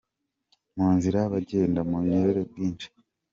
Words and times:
Mu 0.75 0.87
nzira 0.95 1.19
bagenda 1.33 1.79
mu 1.87 1.95
bunyerere 2.01 2.41
bwinshi. 2.49 2.87